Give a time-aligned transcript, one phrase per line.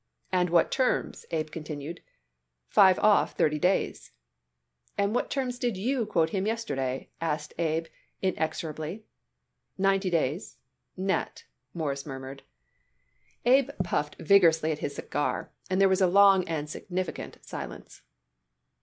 [0.31, 2.01] "And what terms?" Abe continued.
[2.69, 4.11] "Five off, thirty days."
[4.97, 7.85] "And what terms did you quote him yesterday?" asked Abe
[8.19, 9.05] inexorably.
[9.77, 10.57] "Ninety days,
[10.97, 11.45] net,"
[11.75, 12.41] Morris murmured.
[13.45, 18.01] Abe puffed vigorously at his cigar, and there was a long and significant silence.